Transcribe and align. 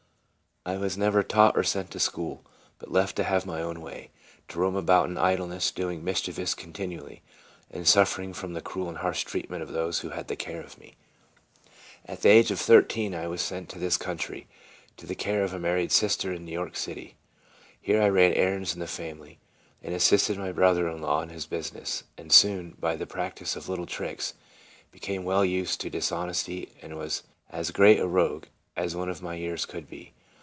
I 0.63 0.77
was 0.77 0.95
never 0.95 1.23
taught 1.23 1.57
or 1.57 1.63
sent 1.63 1.89
to 1.89 1.99
school, 1.99 2.45
but 2.77 2.91
left 2.91 3.15
to 3.15 3.23
have 3.23 3.47
my 3.47 3.63
own 3.63 3.81
way; 3.81 4.11
to 4.49 4.59
roam 4.59 4.75
about 4.75 5.09
in 5.09 5.17
idleness, 5.17 5.71
doing 5.71 6.03
mischief 6.03 6.55
continually, 6.55 7.23
and*suf 7.71 8.15
fering 8.15 8.35
from 8.35 8.53
the 8.53 8.61
cruel 8.61 8.87
and 8.87 8.99
harsh 8.99 9.23
treatment 9.23 9.63
of 9.63 9.69
those 9.71 10.01
who 10.01 10.09
had 10.11 10.27
the 10.27 10.35
care 10.35 10.61
of 10.61 10.77
me. 10.77 10.93
CHILDHOOD 10.93 11.33
AND 11.33 11.65
YOUTH. 11.65 12.09
9 12.09 12.13
At 12.13 12.21
the 12.21 12.29
age 12.29 12.51
of 12.51 12.59
thirteen 12.59 13.15
I 13.15 13.27
was 13.27 13.41
sent 13.41 13.69
to 13.69 13.79
this 13.79 13.97
country, 13.97 14.45
to 14.97 15.07
the 15.07 15.15
care 15.15 15.43
of 15.43 15.51
a 15.51 15.57
married 15.57 15.91
sister 15.91 16.31
in 16.31 16.45
New 16.45 16.51
York 16.51 16.75
city. 16.75 17.15
Here 17.81 17.99
I 17.99 18.09
ran 18.09 18.33
errands 18.33 18.75
in 18.75 18.79
the 18.79 18.85
family, 18.85 19.39
and 19.81 19.95
assisted 19.95 20.37
my 20.37 20.51
brother 20.51 20.87
in 20.87 21.01
law 21.01 21.23
in 21.23 21.29
his 21.29 21.47
business, 21.47 22.03
and 22.19 22.31
soon, 22.31 22.77
by 22.79 22.95
the 22.95 23.07
practice 23.07 23.55
of 23.55 23.67
little 23.67 23.87
tricks, 23.87 24.35
became 24.91 25.23
well 25.23 25.43
used 25.43 25.81
to 25.81 25.89
dishonesty, 25.89 26.71
and 26.83 26.95
was 26.99 27.23
as 27.49 27.71
great 27.71 27.99
a 27.99 28.05
rogue 28.07 28.43
as 28.75 28.95
one 28.95 29.09
of 29.09 29.23
my 29.23 29.33
years 29.33 29.65
could 29.65 29.89
be. 29.89 30.13